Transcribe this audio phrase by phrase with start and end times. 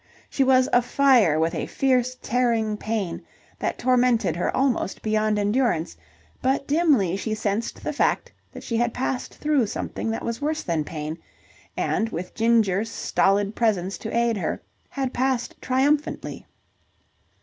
[0.31, 3.21] She was afire with a fierce, tearing pain
[3.59, 5.95] that tormented her almost beyond endurance,
[6.41, 10.63] but dimly she sensed the fact that she had passed through something that was worse
[10.63, 11.19] than pain,
[11.77, 14.59] and, with Ginger's stolid presence to aid her,
[14.89, 16.47] had passed triumphantly.